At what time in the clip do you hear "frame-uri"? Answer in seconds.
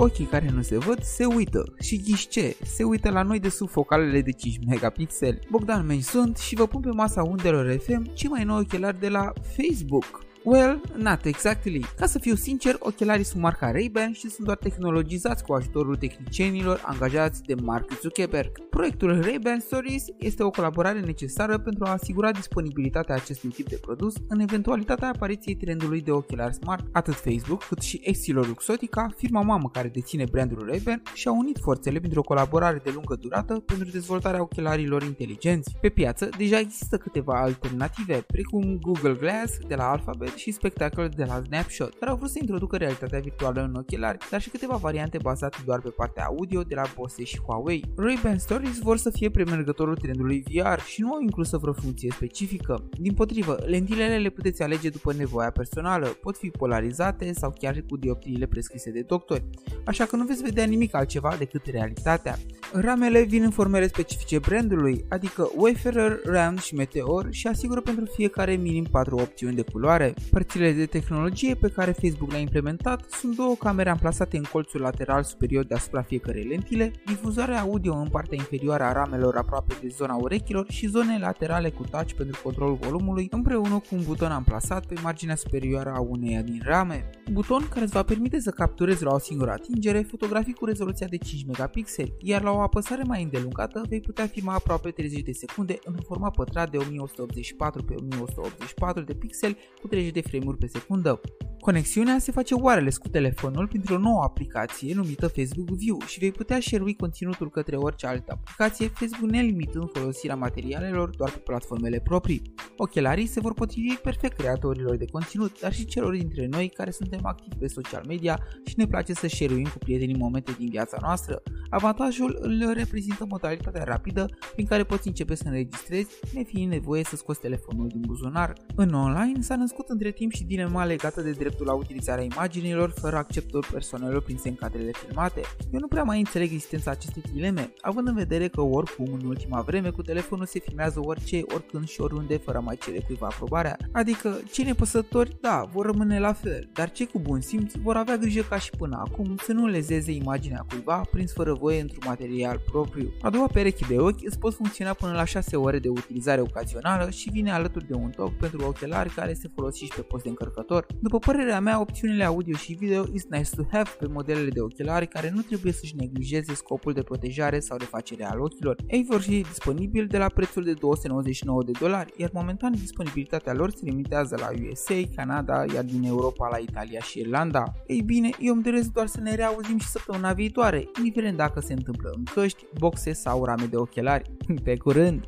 100.20-100.56